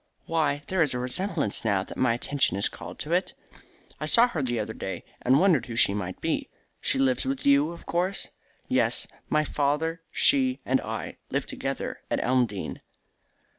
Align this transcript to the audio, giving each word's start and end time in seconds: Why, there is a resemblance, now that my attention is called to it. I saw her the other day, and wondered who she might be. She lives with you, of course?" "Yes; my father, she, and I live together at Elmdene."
Why, 0.25 0.63
there 0.65 0.81
is 0.81 0.95
a 0.95 0.97
resemblance, 0.97 1.63
now 1.63 1.83
that 1.83 1.95
my 1.95 2.15
attention 2.15 2.57
is 2.57 2.69
called 2.69 2.97
to 3.01 3.11
it. 3.11 3.35
I 3.99 4.07
saw 4.07 4.27
her 4.29 4.41
the 4.41 4.59
other 4.59 4.73
day, 4.73 5.03
and 5.21 5.39
wondered 5.39 5.67
who 5.67 5.75
she 5.75 5.93
might 5.93 6.19
be. 6.19 6.49
She 6.81 6.97
lives 6.97 7.23
with 7.23 7.45
you, 7.45 7.69
of 7.69 7.85
course?" 7.85 8.29
"Yes; 8.67 9.05
my 9.29 9.43
father, 9.43 10.01
she, 10.11 10.59
and 10.65 10.81
I 10.81 11.17
live 11.29 11.45
together 11.45 12.01
at 12.09 12.19
Elmdene." 12.19 12.81